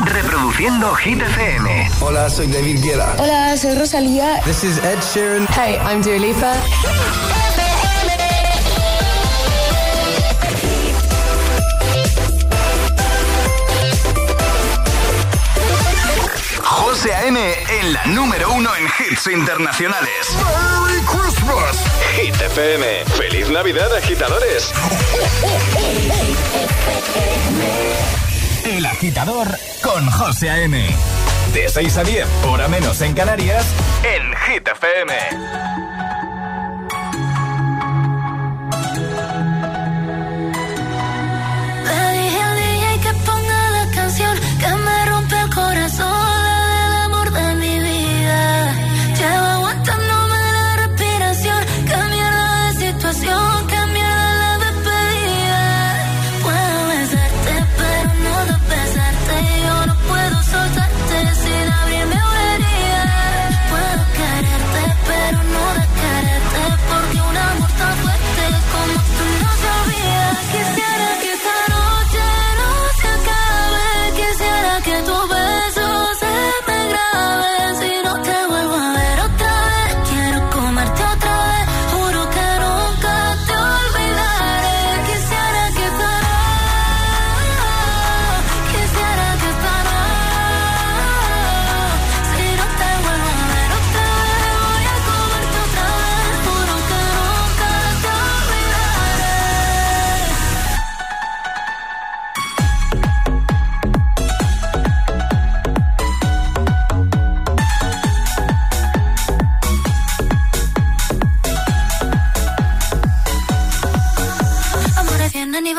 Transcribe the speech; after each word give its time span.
Reproduciendo 0.00 0.94
Hit 0.94 1.20
FM. 1.20 1.90
Hola, 2.00 2.30
soy 2.30 2.46
David 2.46 2.80
Guetta. 2.82 3.16
Hola, 3.18 3.56
soy 3.56 3.74
Rosalía. 3.74 4.40
This 4.44 4.62
is 4.62 4.78
Ed 4.78 5.00
Sheeran. 5.00 5.46
Hey, 5.48 5.76
I'm 5.82 6.00
Dua 6.02 6.18
Lipa. 6.18 6.54
José 16.62 17.12
A.M. 17.14 17.54
en 17.80 17.92
la 17.92 18.06
número 18.06 18.52
uno 18.52 18.70
en 18.76 18.84
hits 18.84 19.26
internacionales. 19.26 20.36
¡Merry 20.36 21.00
Christmas! 21.02 21.76
Hit 22.14 22.40
FM. 22.40 23.04
¡Feliz 23.16 23.50
Navidad, 23.50 23.92
agitadores! 23.96 24.72
El 28.64 28.84
agitador 28.86 29.48
con 29.82 30.06
José 30.10 30.50
A.M. 30.50 30.84
De 31.54 31.68
6 31.68 31.96
a 31.96 32.04
10, 32.04 32.26
hora 32.46 32.68
menos 32.68 33.00
en 33.00 33.14
Canarias, 33.14 33.66
en 34.04 34.34
Hit 34.36 34.68
FM. 34.68 35.14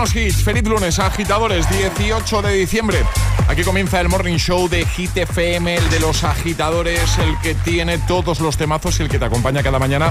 buenos 0.00 0.16
hits. 0.16 0.42
Feliz 0.42 0.64
lunes, 0.64 0.98
agitadores, 0.98 1.68
18 1.68 2.40
de 2.40 2.54
diciembre. 2.54 3.04
Aquí 3.48 3.62
comienza 3.64 4.00
el 4.00 4.08
Morning 4.08 4.38
Show 4.38 4.66
de 4.66 4.86
Hit 4.86 5.14
FM, 5.14 5.76
el 5.76 5.90
de 5.90 6.00
los 6.00 6.24
agitadores, 6.24 7.18
el 7.18 7.38
que 7.40 7.54
tiene 7.54 7.98
todos 7.98 8.40
los 8.40 8.56
temazos 8.56 8.98
y 8.98 9.02
el 9.02 9.10
que 9.10 9.18
te 9.18 9.26
acompaña 9.26 9.62
cada 9.62 9.78
mañana 9.78 10.10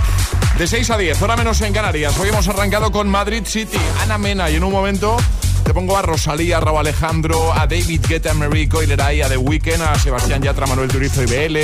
de 0.59 0.67
6 0.67 0.91
a 0.91 0.97
10, 0.97 1.19
hora 1.23 1.35
menos 1.35 1.59
en 1.61 1.73
Canarias. 1.73 2.15
Hoy 2.19 2.29
hemos 2.29 2.47
arrancado 2.47 2.91
con 2.91 3.09
Madrid 3.09 3.43
City, 3.45 3.79
Ana 4.03 4.19
Mena 4.19 4.47
y 4.51 4.57
en 4.57 4.63
un 4.63 4.71
momento 4.71 5.17
te 5.63 5.73
pongo 5.73 5.97
a 5.97 6.03
Rosalía, 6.03 6.57
a 6.57 6.61
Raúl 6.61 6.79
Alejandro, 6.79 7.51
a 7.53 7.65
David 7.65 8.01
Guetta, 8.07 8.31
a 8.31 8.33
Marie 8.35 8.69
Coileray, 8.69 9.21
a 9.21 9.27
The 9.29 9.37
Weeknd, 9.37 9.81
a 9.81 9.97
Sebastián 9.97 10.43
Yatra, 10.43 10.67
Manuel 10.67 10.89
Turizo 10.89 11.23
y 11.23 11.25
BL, 11.25 11.57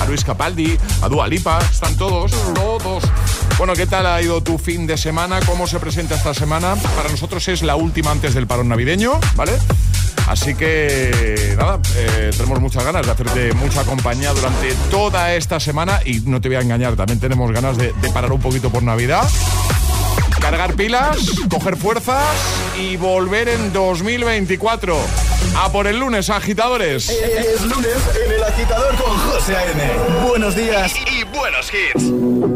a 0.00 0.04
Luis 0.06 0.24
Capaldi, 0.24 0.78
a 1.02 1.08
Dua 1.08 1.26
Lipa. 1.26 1.58
Están 1.58 1.96
todos, 1.96 2.32
todos. 2.54 3.04
Bueno, 3.58 3.74
¿qué 3.74 3.86
tal 3.86 4.06
ha 4.06 4.20
ido 4.20 4.42
tu 4.42 4.58
fin 4.58 4.86
de 4.86 4.96
semana? 4.96 5.40
¿Cómo 5.46 5.66
se 5.66 5.78
presenta 5.78 6.16
esta 6.16 6.34
semana? 6.34 6.74
Para 6.96 7.08
nosotros 7.08 7.46
es 7.48 7.62
la 7.62 7.76
última 7.76 8.10
antes 8.10 8.34
del 8.34 8.46
parón 8.46 8.68
navideño, 8.68 9.20
¿vale? 9.36 9.52
Así 10.26 10.54
que 10.54 11.54
nada, 11.56 11.78
eh, 11.96 12.30
tenemos 12.36 12.60
muchas 12.60 12.84
ganas 12.84 13.04
de 13.06 13.12
hacerte 13.12 13.52
mucha 13.54 13.84
compañía 13.84 14.32
durante 14.32 14.74
toda 14.90 15.34
esta 15.34 15.60
semana 15.60 16.00
y 16.04 16.20
no 16.20 16.40
te 16.40 16.48
voy 16.48 16.56
a 16.56 16.60
engañar, 16.60 16.96
también 16.96 17.20
tenemos 17.20 17.50
ganas 17.52 17.76
de 17.76 17.92
parar 18.12 18.32
un 18.32 18.40
poquito 18.40 18.70
por 18.70 18.82
Navidad 18.82 19.28
cargar 20.44 20.74
pilas, 20.74 21.16
coger 21.48 21.74
fuerzas 21.74 22.22
y 22.78 22.98
volver 22.98 23.48
en 23.48 23.72
2024. 23.72 24.94
A 25.56 25.72
por 25.72 25.86
el 25.86 25.98
lunes, 25.98 26.28
agitadores. 26.28 27.08
Es, 27.08 27.62
lunes 27.62 27.96
en 28.26 28.32
el 28.32 28.44
agitador 28.44 28.94
con 28.96 29.16
José 29.20 29.56
A.M. 29.56 30.28
Buenos 30.28 30.54
días 30.54 30.94
y 31.10 31.24
buenos 31.24 31.72
hits. 31.72 32.53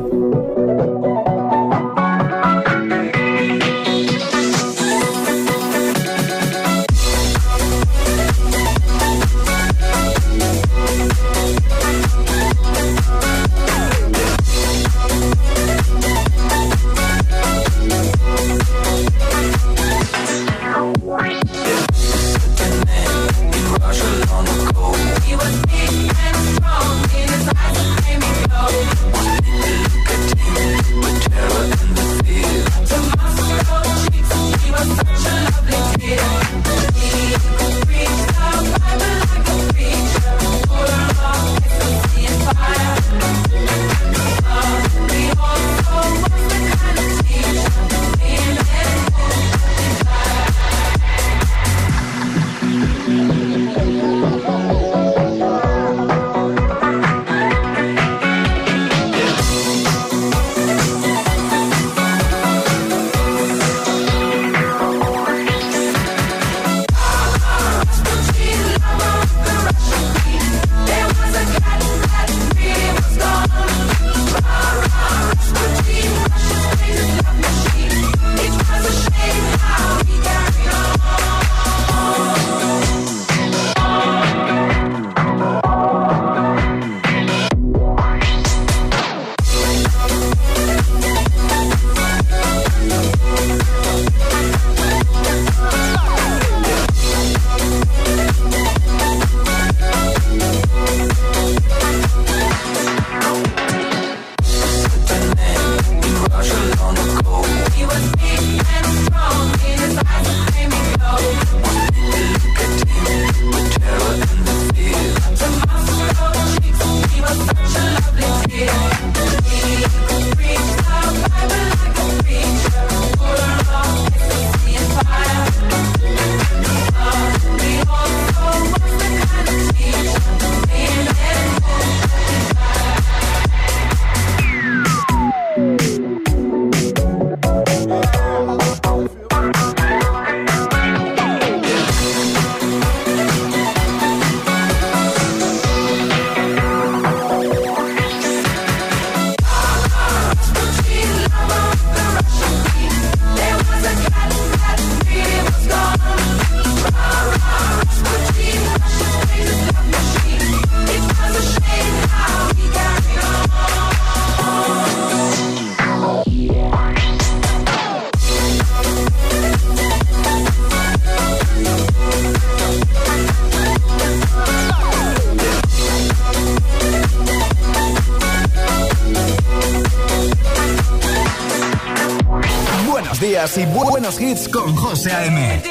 Días 183.38 183.56
y 183.58 183.66
buenos 183.66 184.20
hits 184.20 184.48
con 184.48 184.74
José 184.74 185.12
A.M. 185.12 185.62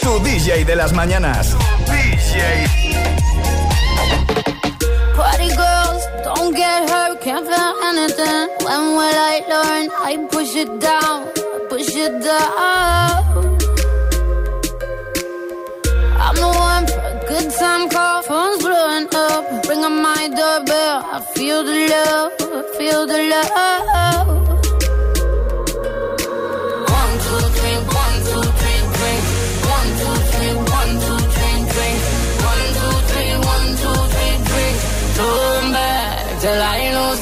Tu 0.00 0.18
DJ 0.20 0.64
de 0.64 0.74
las 0.74 0.92
mañanas. 0.94 1.54
DJ. 1.84 2.66
Party 5.14 5.48
girls, 5.48 6.02
don't 6.24 6.56
get 6.56 6.88
hurt, 6.88 7.20
can't 7.20 7.46
feel 7.46 7.74
anything. 7.90 8.48
When 8.64 8.96
will 8.96 9.18
I 9.32 9.42
learn? 9.50 9.90
I 10.02 10.16
push 10.30 10.56
it 10.56 10.80
down, 10.80 11.28
push 11.68 11.94
it 11.94 12.24
down. 12.24 13.58
I'm 16.18 16.34
the 16.36 16.48
one 16.48 16.86
for 16.86 17.00
a 17.00 17.24
good 17.28 17.50
time 17.52 17.90
call, 17.90 18.22
phone's 18.22 18.62
blowing 18.62 19.08
up. 19.14 19.68
Ring 19.68 19.84
on 19.84 20.00
my 20.00 20.26
doorbell, 20.28 21.04
I 21.04 21.20
feel 21.34 21.64
the 21.64 21.88
love, 21.90 22.32
I 22.40 22.78
feel 22.78 23.06
the 23.06 23.18
love. 23.28 24.41
Till 36.42 36.60
I 36.60 37.21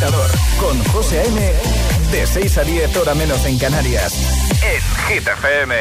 God. 0.00 0.30
De 2.10 2.26
6 2.26 2.58
a 2.58 2.64
10, 2.64 2.96
hora 2.96 3.14
menos 3.14 3.44
en 3.44 3.58
Canarias. 3.58 4.14
En 4.62 4.80
Hit 5.06 5.28
FM. 5.28 5.74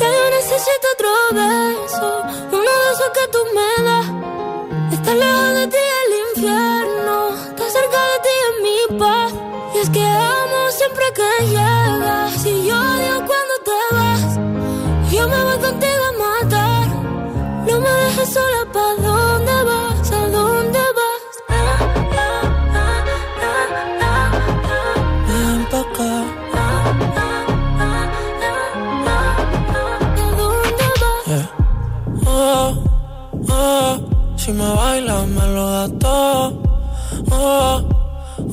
Ya 0.00 0.08
yo 0.16 0.30
necesito 0.30 0.86
otro 0.94 1.10
beso. 1.32 2.22
Uno 2.52 2.70
de 2.80 2.88
esos 2.92 3.10
que 3.14 3.24
tú 3.30 3.38
me 3.54 3.84
das. 3.84 4.06
Está 4.92 5.14
lejos 5.14 5.54
de 5.54 5.66
ti 5.68 5.82
el 6.04 6.12
infierno. 6.36 7.16
Está 7.48 7.64
cerca 7.70 8.00
de 8.10 8.18
ti 8.24 8.34
en 8.48 8.54
mi 8.64 8.98
paz. 8.98 9.32
Y 9.74 9.78
es 9.78 9.90
que 9.90 10.04
amo 10.04 10.70
siempre 10.72 11.04
que. 11.14 11.77
Sola, 18.32 18.62
¿pa' 18.74 18.94
dónde 19.02 19.56
vas? 19.68 20.12
¿A 20.12 20.22
dónde 20.36 20.82
vas? 20.98 21.22
Ven 25.28 25.60
pa' 25.70 25.82
acá. 25.86 26.12
¿A 26.54 26.64
dónde 30.40 30.88
vas? 31.02 31.48
Oh, 32.26 32.68
oh, 33.48 33.90
si 34.36 34.52
me 34.52 34.68
bailas 34.78 35.26
me 35.28 35.46
lo 35.54 35.64
das 35.76 35.90
todo. 35.98 36.62
Oh, 37.30 37.82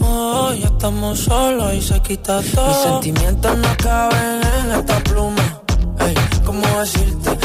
oh, 0.01 0.53
ya 0.53 0.67
estamos 0.67 1.19
solos 1.19 1.73
y 1.73 1.81
se 1.81 1.99
quita 2.01 2.41
todo. 2.53 2.67
Mis 2.67 2.77
sentimientos 2.89 3.57
no 3.57 3.71
caben 3.77 4.41
en 4.59 4.71
esta 4.79 4.97
pluma. 5.03 5.45
Ey, 5.99 6.15
¿cómo 6.45 6.65
decirte? 6.79 7.44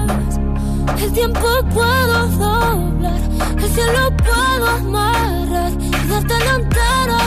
El 0.97 1.13
tiempo 1.13 1.47
puedo 1.73 2.27
doblar, 2.27 2.77
el 3.57 3.69
cielo 3.73 4.11
puedo 4.17 4.67
amarrar 4.67 5.71
y 5.79 6.07
darte 6.09 6.39
la 6.45 6.55
entera. 6.55 7.19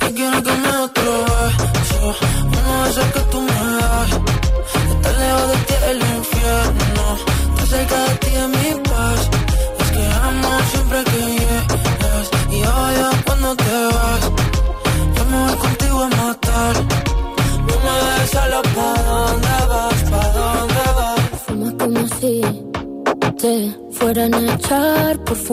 Yo 0.00 0.14
quiero 0.14 0.42
que 0.42 0.52
me 0.52 0.68
otro 0.78 1.24
beso, 1.24 2.14
uno 2.46 2.84
de 2.84 2.90
esos 2.90 3.06
que 3.12 3.20
tú 3.30 3.40
me 3.40 3.76
das. 3.76 4.10
Estar 4.90 5.14
lejos 5.18 5.48
de 5.48 5.56
ti 5.66 5.74
el 5.90 5.98
infierno, 6.16 7.04
estar 7.50 7.66
cerca 7.66 7.98
de 8.04 8.14
ti 8.16 8.30
es 8.34 8.48
mi 8.48 8.83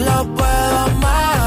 lo 0.00 0.24
puedo 0.34 0.78
amarrar 0.78 1.37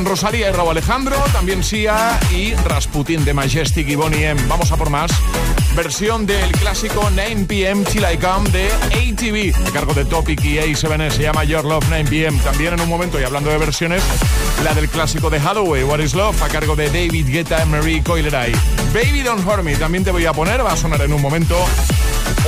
con 0.00 0.06
Rosalía 0.06 0.48
y 0.48 0.52
Raúl 0.52 0.70
Alejandro, 0.70 1.16
también 1.32 1.62
Sia 1.62 2.18
y 2.30 2.54
Rasputin 2.54 3.24
de 3.24 3.34
Majestic 3.34 3.88
y 3.88 3.96
Bonnie 3.96 4.28
M. 4.28 4.40
Vamos 4.48 4.72
a 4.72 4.76
por 4.76 4.88
más. 4.88 5.10
Versión 5.74 6.26
del 6.26 6.50
clásico 6.52 7.10
9 7.14 7.44
pm 7.46 7.84
Till 7.84 8.04
I 8.10 8.16
Come 8.16 8.48
de 8.50 8.70
ATV, 8.70 9.68
a 9.68 9.72
cargo 9.72 9.92
de 9.92 10.04
Topic 10.04 10.42
y 10.44 10.56
A7S, 10.56 11.10
se 11.10 11.22
llama 11.22 11.44
Your 11.44 11.64
Love 11.64 11.84
9 11.88 12.08
pm. 12.08 12.38
También 12.40 12.74
en 12.74 12.80
un 12.80 12.88
momento, 12.88 13.20
y 13.20 13.24
hablando 13.24 13.50
de 13.50 13.58
versiones, 13.58 14.02
la 14.64 14.74
del 14.74 14.88
clásico 14.88 15.28
de 15.28 15.40
Halloween, 15.40 15.84
What 15.86 16.00
is 16.00 16.14
Love, 16.14 16.42
a 16.42 16.48
cargo 16.48 16.76
de 16.76 16.86
David 16.86 17.26
Guetta 17.28 17.62
y 17.62 17.66
Marie 17.66 18.02
Coileray. 18.02 18.52
Baby 18.94 19.22
Don't 19.22 19.46
Hurt 19.46 19.62
Me, 19.62 19.76
también 19.76 20.04
te 20.04 20.12
voy 20.12 20.24
a 20.24 20.32
poner, 20.32 20.64
va 20.64 20.72
a 20.72 20.76
sonar 20.76 21.00
en 21.02 21.12
un 21.12 21.20
momento. 21.20 21.56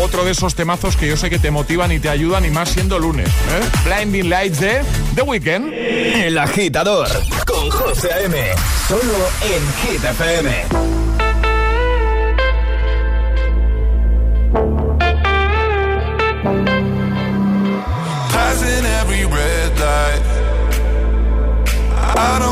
Otro 0.00 0.24
de 0.24 0.32
esos 0.32 0.54
temazos 0.54 0.96
que 0.96 1.06
yo 1.06 1.16
sé 1.16 1.30
que 1.30 1.38
te 1.38 1.50
motivan 1.50 1.92
y 1.92 1.98
te 1.98 2.08
ayudan, 2.08 2.44
y 2.44 2.50
más 2.50 2.70
siendo 2.70 2.98
lunes. 2.98 3.28
¿eh? 3.28 3.70
Blinding 3.84 4.28
Lights 4.28 4.60
de 4.60 4.82
The 5.14 5.22
Weeknd. 5.22 5.72
El 5.72 6.38
agitador 6.38 7.08
con 7.46 7.70
José 7.70 8.12
A.M. 8.12 8.36
Solo 8.88 9.28
en 9.42 9.90
Hit 9.90 10.04
FM. 10.04 10.64
Passing 18.32 18.84
every 19.00 19.24
red 19.24 19.78
light. 19.78 20.22
I 22.14 22.38
know 22.40 22.51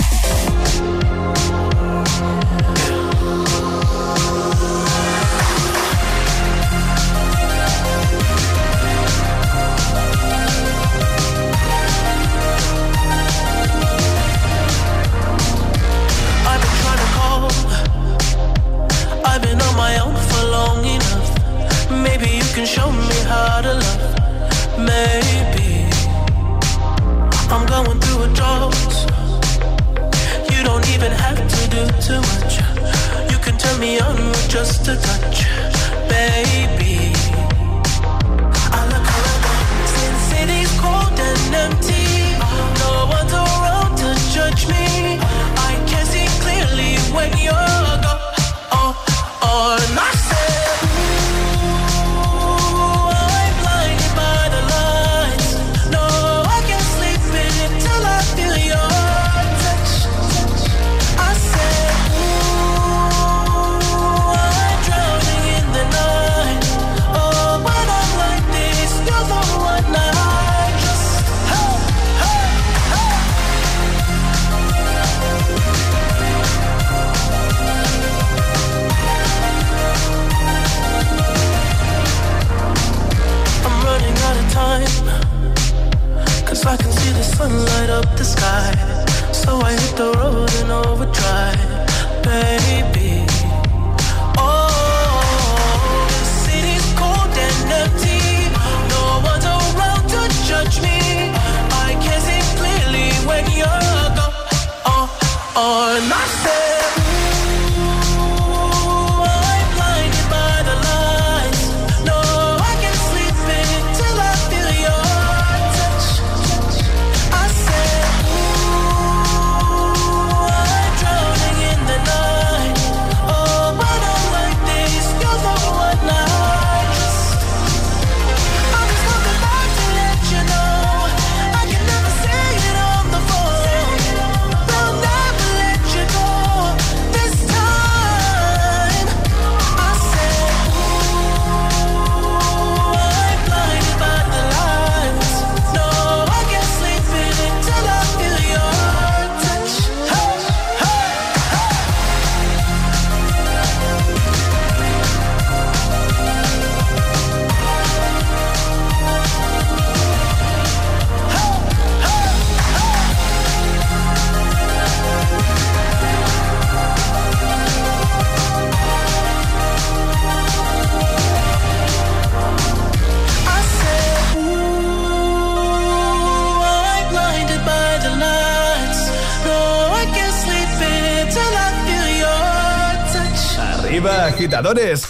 agitadores. 184.61 185.07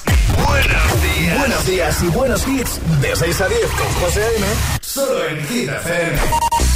Buenos 0.48 1.04
días. 1.04 1.38
Buenos 1.38 1.66
días 1.66 2.04
y 2.04 2.08
buenos 2.08 2.48
hits. 2.48 2.80
De 3.02 3.16
6 3.16 3.42
a 3.42 3.48
10 3.48 3.60
con 3.72 3.88
José 4.02 4.24
A.M. 4.24 4.48
Solo 4.82 5.28
en 5.28 5.48
Hit 5.48 5.70
FM. 5.70 6.18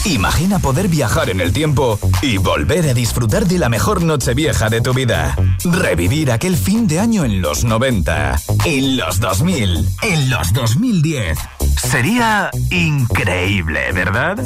Imagina 0.06 0.60
poder 0.60 0.88
viajar 0.88 1.30
en 1.30 1.40
el 1.42 1.54
tiempo 1.54 1.98
y 2.22 2.38
volver 2.38 2.90
a 2.90 2.94
disfrutar 2.94 3.46
de 3.46 3.60
la 3.60 3.70
mejor 3.70 4.04
noche 4.04 4.34
vieja 4.34 4.70
de 4.70 4.82
tu 4.82 4.94
vida. 4.94 5.36
Revivir 5.64 6.32
aquel 6.32 6.58
fin 6.58 6.88
de 6.88 7.00
año 7.00 7.24
en 7.24 7.42
los 7.42 7.64
90, 7.64 8.42
en 8.66 8.98
los 8.98 9.20
2000, 9.20 9.88
en 10.02 10.30
los 10.30 10.54
2010. 10.54 11.38
Sería 11.82 12.52
increíble, 12.72 13.92
¿verdad? 13.94 14.38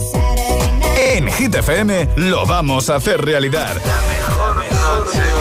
En 0.98 1.32
Hit 1.32 1.56
FM 1.56 2.10
lo 2.18 2.46
vamos 2.46 2.90
a 2.90 2.96
hacer 2.96 3.24
realidad. 3.24 3.76
La 3.76 4.02
mejor 4.08 4.56
noche 4.56 5.39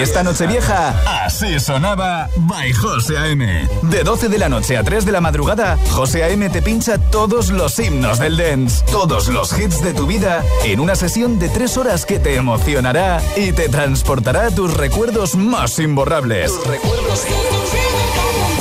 esta 0.00 0.22
noche 0.22 0.46
vieja, 0.46 0.94
así 1.24 1.60
sonaba 1.60 2.28
by 2.36 2.72
José 2.72 3.18
A.M. 3.18 3.68
De 3.82 4.02
12 4.02 4.28
de 4.28 4.38
la 4.38 4.48
noche 4.48 4.76
a 4.76 4.82
3 4.82 5.04
de 5.04 5.12
la 5.12 5.20
madrugada, 5.20 5.78
José 5.90 6.24
A.M. 6.24 6.48
te 6.48 6.62
pincha 6.62 6.98
todos 6.98 7.50
los 7.50 7.78
himnos 7.78 8.18
del 8.18 8.36
dance, 8.36 8.82
todos 8.90 9.28
los 9.28 9.56
hits 9.58 9.82
de 9.82 9.92
tu 9.92 10.06
vida, 10.06 10.42
en 10.64 10.80
una 10.80 10.96
sesión 10.96 11.38
de 11.38 11.50
3 11.50 11.76
horas 11.76 12.06
que 12.06 12.18
te 12.18 12.36
emocionará 12.36 13.22
y 13.36 13.52
te 13.52 13.68
transportará 13.68 14.46
a 14.46 14.50
tus 14.50 14.72
recuerdos 14.72 15.34
más 15.34 15.78
imborrables. 15.78 16.52
recuerdos 16.66 17.26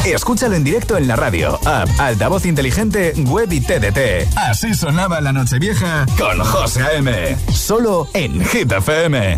Escúchalo 0.05 0.55
en 0.55 0.63
directo 0.63 0.97
en 0.97 1.07
la 1.07 1.15
radio, 1.15 1.59
app, 1.65 1.87
altavoz 1.99 2.45
inteligente, 2.45 3.13
web 3.17 3.51
y 3.51 3.61
TDT. 3.61 4.35
Así 4.35 4.73
sonaba 4.73 5.21
la 5.21 5.31
noche 5.31 5.59
vieja 5.59 6.05
con 6.17 6.39
José 6.43 6.83
A.M. 6.83 7.37
Solo 7.53 8.09
en 8.13 8.43
Hit 8.45 8.71
FM. 8.71 9.37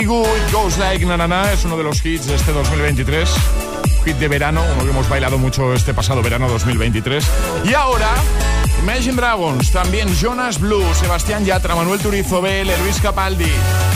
Goo, 0.00 0.26
Goes 0.50 0.78
Like 0.78 1.04
Na, 1.04 1.52
es 1.52 1.64
uno 1.64 1.76
de 1.76 1.84
los 1.84 2.04
hits 2.04 2.26
de 2.26 2.34
este 2.34 2.52
2023. 2.52 3.28
Hit 4.04 4.16
de 4.16 4.28
verano, 4.28 4.62
uno 4.74 4.84
que 4.84 4.90
hemos 4.90 5.08
bailado 5.08 5.36
mucho 5.38 5.74
este 5.74 5.92
pasado 5.92 6.22
verano 6.22 6.48
2023. 6.48 7.24
Y 7.64 7.74
ahora, 7.74 8.08
Imagine 8.82 9.14
Dragons, 9.14 9.70
también 9.70 10.08
Jonas 10.16 10.58
Blue, 10.58 10.82
Sebastián 10.94 11.44
Yatra, 11.44 11.76
Manuel 11.76 12.00
Turizo 12.00 12.40
Vélez, 12.40 12.80
Luis 12.80 13.00
Capaldi, 13.00 13.50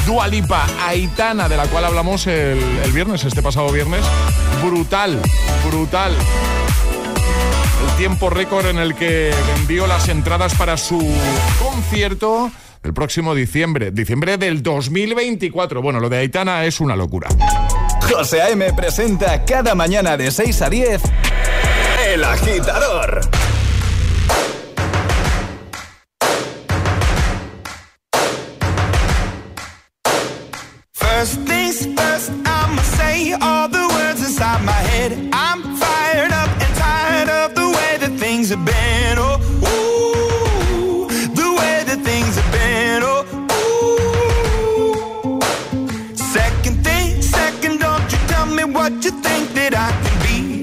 Dua 0.07 0.29
Lipa, 0.29 0.67
Aitana, 0.87 1.49
de 1.49 1.57
la 1.57 1.67
cual 1.67 1.87
hablamos 1.87 2.27
el, 2.27 2.61
el 2.85 2.93
viernes, 2.93 3.25
este 3.25 3.43
pasado 3.43 3.73
viernes. 3.73 4.05
Brutal, 4.63 5.21
brutal 5.69 6.15
el 7.87 7.97
tiempo 7.97 8.31
récord 8.31 8.67
en 8.67 8.79
el 8.79 8.95
que 8.95 9.33
envió 9.57 9.87
las 9.87 10.09
entradas 10.09 10.55
para 10.55 10.77
su 10.77 10.99
concierto 11.59 12.51
el 12.87 12.95
próximo 12.95 13.35
diciembre, 13.35 13.91
diciembre 13.91 14.39
del 14.39 14.63
2024. 14.63 15.83
Bueno, 15.83 15.99
lo 16.01 16.09
de 16.09 16.19
Aitana 16.19 16.65
es 16.65 16.81
una 16.81 16.95
locura. 16.95 17.29
José 18.09 18.41
A.M. 18.41 18.73
presenta 18.75 19.45
cada 19.45 19.75
mañana 19.75 20.17
de 20.17 20.31
6 20.31 20.63
a 20.63 20.71
10 20.71 21.03
El 22.07 22.25
Agitador. 22.25 23.21
First 30.93 31.41
things 31.47 31.87
first, 31.87 32.31
I'ma 32.45 32.83
say 32.83 33.33
all 33.41 33.69
the 33.69 33.89
words 33.89 34.21
inside 34.21 34.65
my 34.65 34.73
head. 34.73 35.13
I'm 35.33 35.77
fired 35.77 36.31
up 36.31 36.51
and 36.63 36.75
tired 36.77 37.29
of 37.29 37.55
the 37.57 37.69
way 37.69 37.99
that 37.99 38.17
things 38.21 38.51
have 38.51 38.65
been. 38.65 38.86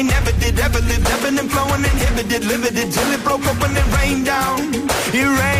They 0.00 0.06
never 0.06 0.32
did. 0.40 0.58
Ever 0.58 0.80
lived, 0.80 1.06
ebbing 1.08 1.38
and 1.38 1.50
flowing, 1.50 1.84
inhibited, 1.84 2.44
limited 2.44 2.92
till 2.92 3.10
it 3.12 3.22
broke 3.22 3.44
open 3.46 3.76
and 3.76 3.88
rained 3.98 4.26
down. 4.26 4.58
It 5.12 5.28
rained 5.40 5.59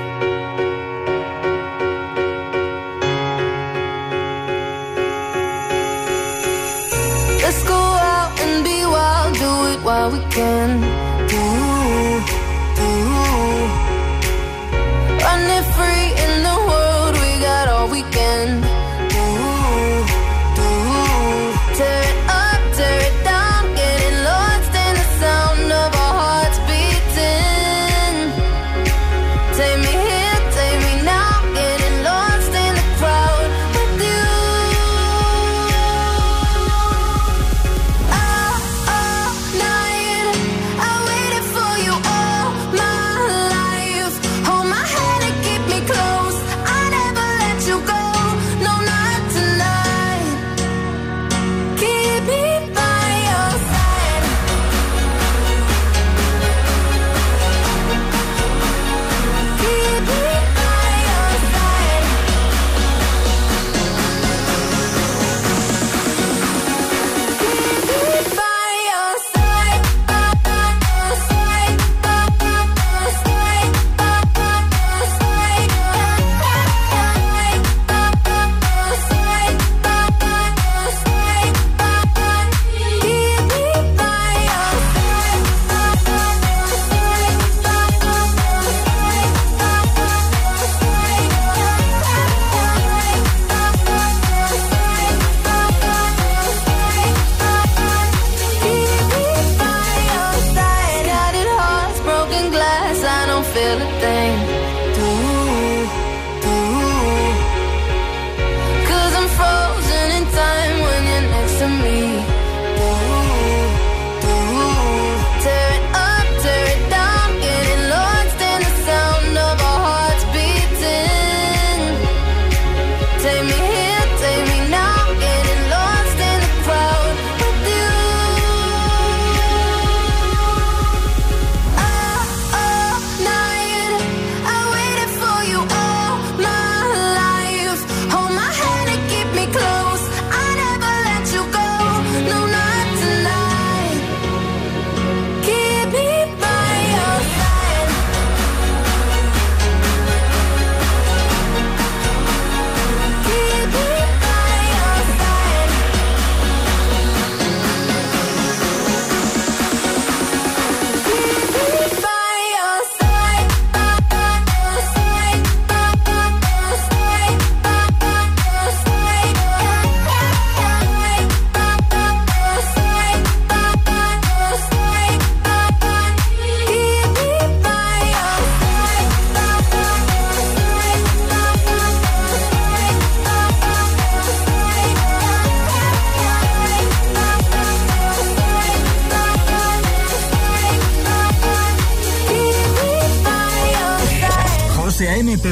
again 10.41 10.90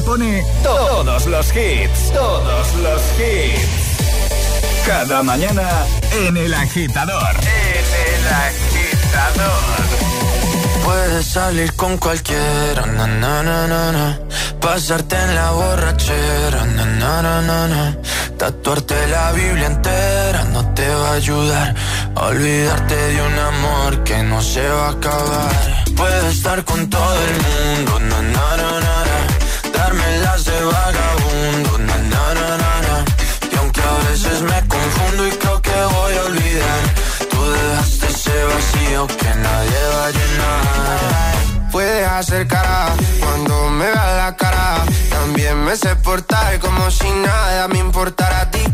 pone 0.09 0.43
todos 0.63 1.27
los 1.27 1.45
hits, 1.55 2.11
todos 2.11 2.67
los 2.85 3.01
hits. 3.19 4.85
Cada 4.87 5.21
mañana 5.21 5.67
en 6.25 6.35
el 6.35 6.51
agitador. 6.51 7.35
En 7.69 7.85
el 8.07 8.23
agitador. 8.47 9.79
Puedes 10.83 11.25
salir 11.27 11.71
con 11.75 11.97
cualquiera, 11.97 12.87
na, 12.97 13.05
na, 13.05 13.43
na, 13.43 13.67
na, 13.67 13.91
na. 13.91 14.19
pasarte 14.59 15.15
en 15.15 15.35
la 15.35 15.51
borrachera, 15.51 16.65
na, 16.75 16.85
na, 16.85 17.21
na, 17.21 17.41
na, 17.49 17.67
na. 17.67 17.83
tatuarte 18.39 18.95
la 19.07 19.31
Biblia 19.33 19.67
entera 19.67 20.43
no 20.53 20.61
te 20.73 20.87
va 20.87 21.09
a 21.09 21.13
ayudar 21.21 21.75
a 22.15 22.21
olvidarte 22.31 22.95
de 22.95 23.21
un 23.29 23.37
amor 23.51 24.03
que 24.03 24.17
no 24.23 24.41
se 24.41 24.67
va 24.67 24.87
a 24.87 24.91
acabar. 24.91 25.53
Puedes 25.95 26.35
estar 26.37 26.63
con 26.65 26.89
todo 26.89 27.17
el 27.27 27.35
mundo, 27.47 27.91
na, 28.09 28.21
na, 28.35 28.47
na, 28.61 28.71
na, 28.85 29.08
na. 29.79 29.83
darme 29.83 30.17
las 30.19 30.45
de 30.45 30.63
vagabundo, 30.63 31.77
na, 31.79 31.97
na, 31.97 32.33
na, 32.33 32.57
na, 32.57 32.81
na. 32.81 33.05
y 33.51 33.55
aunque 33.57 33.81
a 33.81 34.09
veces 34.09 34.41
me 34.41 34.67
confundo 34.67 35.27
y 35.27 35.31
creo 35.31 35.61
que 35.61 35.71
voy 35.71 36.15
a 36.15 36.23
olvidar, 36.23 36.81
tú 37.29 37.51
dejaste 37.51 38.07
ese 38.07 38.43
vacío 38.43 39.07
que 39.07 39.35
nadie 39.35 39.79
va 39.95 40.05
a 40.05 40.11
llenar. 40.11 41.71
Puedes 41.71 42.07
hacer 42.07 42.47
cara 42.47 42.93
cuando 43.19 43.69
me 43.69 43.85
veas 43.85 44.17
la 44.17 44.35
cara. 44.35 44.85
También 45.09 45.63
me 45.63 45.75
sé 45.75 45.95
portar 45.97 46.59
como 46.59 46.89
si 46.89 47.09
nada 47.11 47.67
me 47.67 47.79
importara 47.79 48.48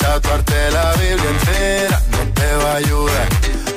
Tatuarte 0.00 0.70
la 0.70 0.92
Biblia 1.00 1.30
entera 1.36 1.98
no 2.12 2.20
te 2.38 2.48
va 2.62 2.72
a 2.72 2.76
ayudar. 2.76 3.28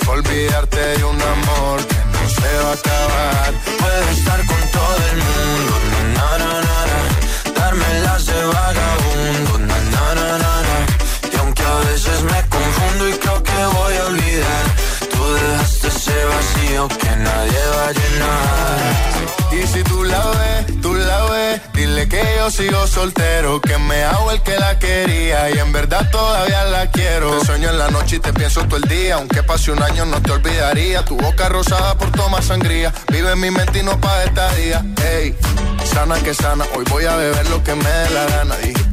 Olvidarte 0.07 0.79
de 0.97 1.03
un 1.03 1.21
amor 1.35 1.77
que 1.89 2.01
no 2.13 2.21
se 2.37 2.51
va 2.63 2.69
a 2.69 2.79
acabar. 2.81 3.51
Puedes 3.81 4.17
estar 4.17 4.39
con 4.45 4.61
todo 4.77 5.01
el 5.11 5.17
mundo, 5.27 5.73
na, 6.15 6.29
na, 6.41 6.53
na. 6.67 7.53
darme 7.59 7.89
las 8.05 8.25
de 8.25 8.39
vagabundo, 8.55 9.51
yo 22.43 22.51
sigo 22.51 22.87
soltero, 22.87 23.61
que 23.61 23.77
me 23.77 24.03
hago 24.03 24.29
el 24.31 24.41
que 24.41 24.57
la 24.59 24.77
quería 24.77 25.49
y 25.49 25.59
en 25.59 25.71
verdad 25.71 26.09
todavía 26.11 26.65
la 26.65 26.91
quiero. 26.91 27.39
Te 27.39 27.45
sueño 27.45 27.69
en 27.69 27.77
la 27.77 27.89
noche 27.89 28.17
y 28.17 28.19
te 28.19 28.33
pienso 28.33 28.65
todo 28.65 28.77
el 28.77 28.83
día, 28.83 29.15
aunque 29.15 29.43
pase 29.43 29.71
un 29.71 29.81
año 29.81 30.05
no 30.05 30.21
te 30.21 30.31
olvidaría. 30.31 31.05
Tu 31.05 31.15
boca 31.15 31.47
rosada 31.47 31.97
por 31.97 32.11
tomar 32.11 32.43
sangría, 32.43 32.93
vive 33.09 33.31
en 33.31 33.39
mi 33.39 33.49
mente 33.49 33.79
y 33.79 33.83
no 33.83 33.97
pa' 34.01 34.25
día. 34.57 34.83
Ey, 35.09 35.37
sana 35.93 36.15
que 36.15 36.33
sana, 36.33 36.65
hoy 36.75 36.83
voy 36.89 37.05
a 37.05 37.15
beber 37.15 37.49
lo 37.49 37.63
que 37.63 37.75
me 37.75 37.89
dé 37.89 38.09
la 38.09 38.25
gana. 38.25 38.57
Dijiste 38.57 38.92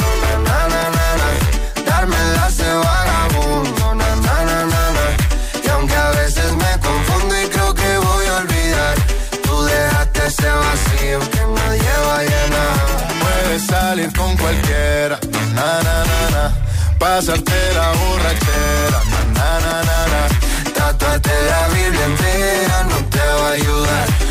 darme 2.11 2.35
las 2.35 2.57
de 2.57 2.73
vagabundo, 2.73 3.95
na, 3.95 4.15
na, 4.15 4.45
na, 4.45 4.65
na, 4.65 4.91
na. 4.91 5.63
y 5.63 5.69
aunque 5.69 5.95
a 5.95 6.11
veces 6.11 6.51
me 6.53 6.79
confundo 6.79 7.41
y 7.41 7.47
creo 7.47 7.73
que 7.73 7.97
voy 7.97 8.25
a 8.27 8.37
olvidar, 8.37 8.95
tú 9.43 9.63
dejaste 9.63 10.27
ese 10.27 10.49
vacío 10.49 11.19
que 11.31 11.39
nadie 11.39 11.91
va 12.07 12.17
a 12.17 12.23
llenar. 12.23 12.77
Puedes 13.21 13.65
salir 13.67 14.13
con 14.13 14.35
cualquiera, 14.37 15.19
na 15.55 15.81
na 15.85 16.05
na 16.09 16.29
na. 16.31 16.55
Pasarte 16.99 17.73
la 17.73 17.91
borrachera, 17.99 18.99
na 19.11 19.21
na 19.35 19.59
na 19.65 19.75
na 19.89 19.99
na. 20.13 20.71
Tatuarte 20.73 21.31
la 21.49 21.67
Biblia 21.73 22.05
entera 22.05 22.83
no 22.89 22.97
te 23.09 23.19
va 23.19 23.47
a 23.47 23.51
ayudar 23.51 24.30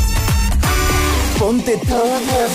Ponte 1.41 1.75
todos 1.75 2.21
los 2.21 2.51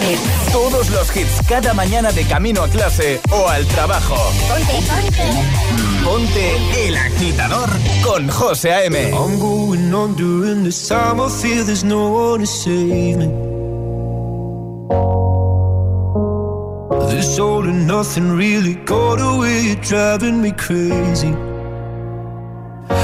hits. 0.00 0.52
Todos 0.52 0.90
los 0.90 1.16
hits 1.16 1.42
cada 1.48 1.74
mañana 1.74 2.12
de 2.12 2.22
camino 2.24 2.62
a 2.62 2.68
clase 2.68 3.20
o 3.32 3.48
al 3.48 3.66
trabajo. 3.66 4.14
Ponte, 4.48 4.74
ponte. 4.86 6.04
Ponte 6.04 6.86
el 6.86 6.96
agitador 6.96 7.68
con 8.04 8.28
José 8.28 8.74
A.M. 8.74 9.10
I'm 9.10 9.40
going 9.40 9.92
on 9.92 10.14
during 10.14 10.62
this 10.62 10.86
time. 10.86 11.20
I 11.20 11.28
feel 11.28 11.64
there's 11.64 11.82
no 11.82 12.10
one 12.10 12.42
to 12.42 12.46
save 12.46 13.16
me. 13.16 13.26
This 17.10 17.40
all 17.40 17.64
and 17.64 17.88
nothing 17.88 18.36
really 18.36 18.76
got 18.84 19.20
away, 19.20 19.74
driving 19.82 20.40
me 20.40 20.52
crazy. 20.52 21.34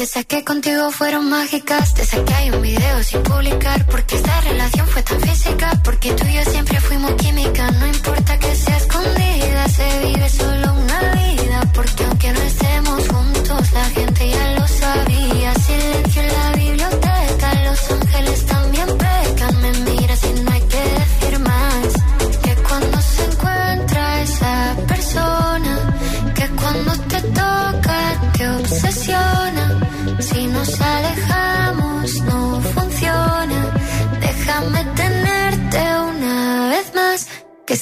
Desde 0.00 0.24
que 0.24 0.42
contigo 0.44 0.90
fueron 0.90 1.28
mágicas, 1.28 1.94
desde 1.94 2.24
que 2.24 2.32
hay 2.32 2.50
un 2.50 2.62
video 2.62 3.02
sin 3.02 3.22
publicar, 3.22 3.84
porque 3.84 4.16
esta 4.16 4.40
relación 4.40 4.86
fue 4.86 5.02
tan 5.02 5.20
física, 5.20 5.78
porque 5.84 6.14
tú 6.14 6.24
y 6.26 6.32
yo 6.36 6.44
siempre 6.50 6.80
fuimos 6.80 7.12
química, 7.16 7.70
no 7.72 7.86
importa 7.86 8.38
que 8.38 8.56
sea 8.56 8.78
escondida, 8.78 9.68
se 9.68 9.98
vive 10.06 10.26
solo 10.30 10.72
una 10.72 11.00
vida, 11.12 11.70
porque 11.74 12.04
aunque 12.04 12.32
no 12.32 12.40
estemos 12.40 13.08
juntos, 13.08 13.72
la 13.72 13.84
gente 13.90 14.09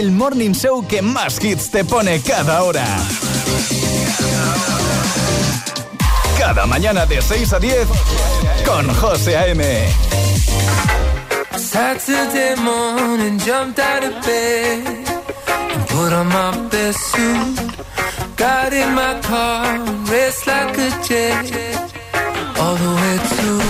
el 0.00 0.12
morning 0.12 0.54
show 0.54 0.86
que 0.86 1.02
más 1.02 1.44
hits 1.44 1.70
te 1.70 1.84
pone 1.84 2.22
cada 2.22 2.62
hora. 2.62 2.86
Cada 6.38 6.64
mañana 6.64 7.04
de 7.04 7.20
6 7.20 7.52
a 7.52 7.58
10 7.58 7.86
con 8.64 8.88
José 8.94 9.36
A.M. 9.36 9.62
Saturday 11.54 12.56
morning, 12.56 13.38
jumped 13.40 13.78
out 13.78 14.02
of 14.02 14.24
bed 14.24 14.86
and 15.74 15.88
put 15.88 16.12
on 16.14 16.28
my 16.28 16.68
best 16.70 16.98
suit. 17.12 17.58
Got 18.36 18.72
in 18.72 18.94
my 18.94 19.20
car, 19.20 19.78
raced 20.10 20.46
like 20.46 20.78
a 20.78 20.90
jet 21.06 21.76
all 22.58 22.74
the 22.74 22.92
way 23.00 23.18
to 23.36 23.69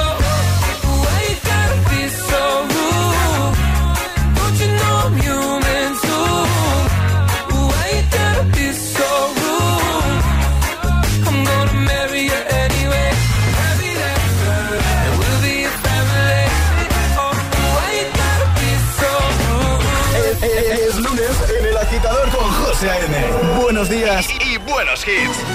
buenos 24.81 25.03
hits. 25.03 25.50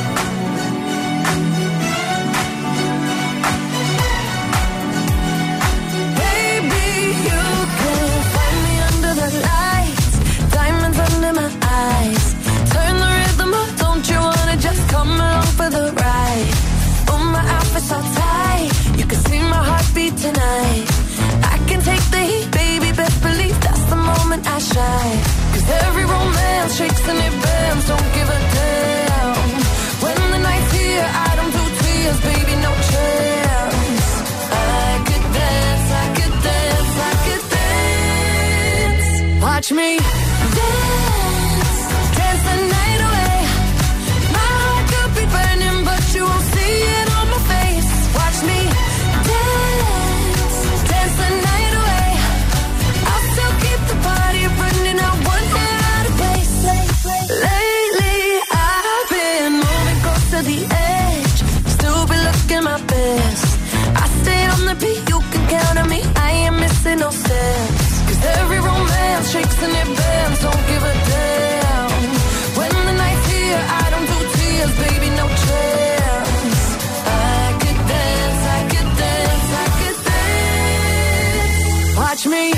me 82.27 82.56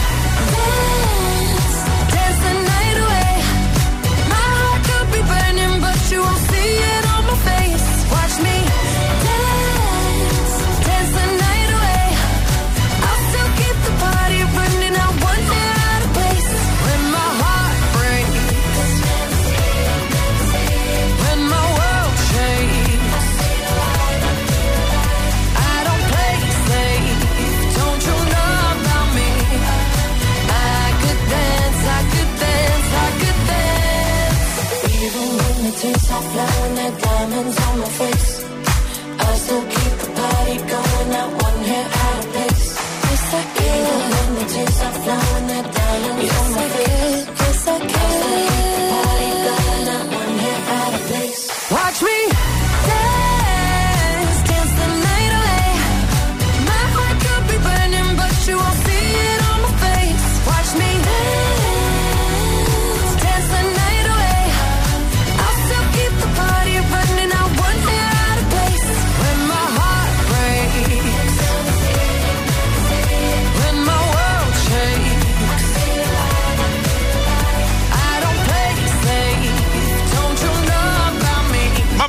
hands 37.43 37.59
on 37.67 37.79
my 37.79 37.89
face. 38.01 38.45
I 39.21 39.35
still 39.43 39.65
keep 39.75 39.95
the 40.03 40.11
party 40.19 40.57
going, 40.73 41.09
not 41.17 41.31
one 41.47 41.61
hair 41.71 41.89
out 42.05 42.19
of 42.25 42.33
place. 42.33 42.67
It's 43.13 43.27
like 43.35 43.51
even 43.69 43.99
when 44.11 44.29
the 44.39 44.45
tears 44.53 44.81
are 44.87 44.97
flowing. 45.03 45.48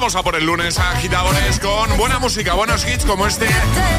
Vamos 0.09 0.21
a 0.21 0.23
por 0.23 0.35
el 0.37 0.43
lunes, 0.43 0.79
agitadores, 0.79 1.59
con 1.59 1.95
buena 1.95 2.17
música, 2.17 2.55
buenos 2.55 2.83
hits 2.83 3.05
como 3.05 3.27
este 3.27 3.45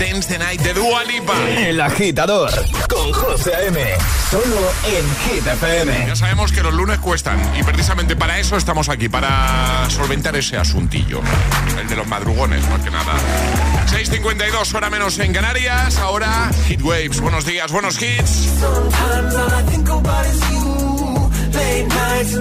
Dance 0.01 0.27
the 0.27 0.41
Night 0.41 0.61
de 0.61 0.75
Dua 0.75 1.05
Lipa. 1.05 1.35
El 1.57 1.81
agitador 1.81 2.51
con 2.89 3.13
José 3.13 3.53
M. 3.69 3.81
Solo 4.29 4.73
en 4.89 5.05
Hit 5.21 5.45
Ya 6.09 6.17
sabemos 6.17 6.51
que 6.51 6.65
los 6.65 6.75
lunes 6.75 6.99
cuestan 6.99 7.41
y 7.57 7.63
precisamente 7.63 8.17
para 8.17 8.41
eso 8.41 8.57
estamos 8.57 8.89
aquí, 8.89 9.09
para 9.09 9.89
solventar 9.89 10.35
ese 10.35 10.57
asuntillo. 10.57 11.21
El 11.81 11.87
de 11.87 11.95
los 11.95 12.09
madrugones, 12.09 12.69
más 12.69 12.81
que 12.81 12.91
nada. 12.91 13.13
6.52, 13.87 14.75
hora 14.75 14.91
menos 14.91 15.17
en 15.21 15.33
Canarias. 15.33 15.97
Ahora, 15.99 16.51
Hit 16.67 16.83
Waves. 16.83 17.21
Buenos 17.21 17.45
días, 17.45 17.71
buenos 17.71 18.03
hits. 18.03 18.49
Late 21.53 21.87
nights. 21.87 22.41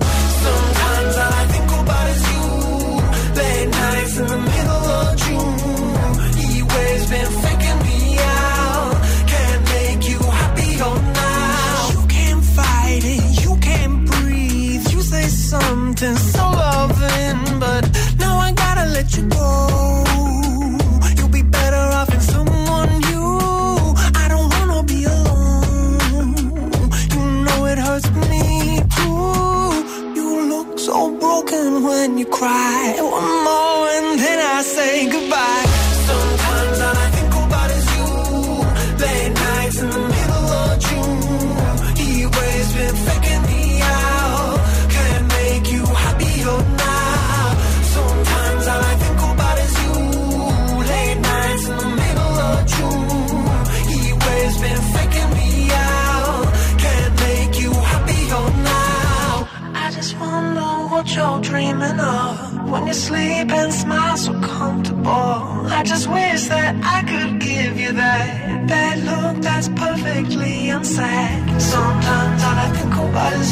I 73.13 73.50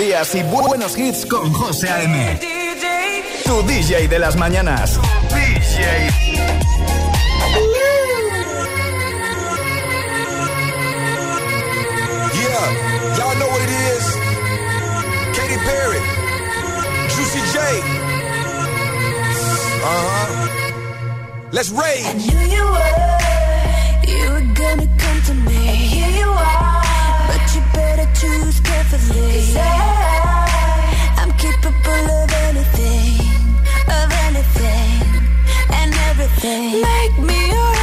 días 0.00 0.34
y 0.34 0.42
buenos 0.44 0.96
hits 0.96 1.26
con 1.26 1.52
José 1.52 1.90
A.M. 1.90 2.38
Tu 3.44 3.62
DJ 3.64 4.08
de 4.08 4.18
las 4.18 4.34
mañanas. 4.36 4.98
DJ. 5.28 6.08
Yeah, 12.32 12.66
y'all 13.18 13.36
know 13.36 13.48
what 13.48 13.60
it 13.60 13.70
is. 13.92 14.04
Katy 15.36 15.58
Perry. 15.68 16.00
Juicy 17.14 17.40
J. 17.52 17.58
Uh-huh. 19.84 20.28
Let's 21.52 21.70
rave. 21.70 22.06
I 22.06 22.12
knew 22.14 22.40
you 22.56 22.64
were, 22.74 22.94
you 24.08 24.30
were 24.32 24.46
gonna 24.54 24.88
come 24.96 25.20
to 25.26 25.34
me. 25.34 25.69
choose 28.20 28.60
carefully. 28.60 29.32
Cause 29.32 29.56
I, 29.56 31.14
I'm 31.20 31.32
capable 31.38 32.06
of 32.20 32.30
anything, 32.48 33.16
of 33.88 34.08
anything, 34.28 35.00
and 35.72 35.94
everything. 36.10 36.82
Make 36.82 37.16
me 37.28 37.48
your 37.48 37.79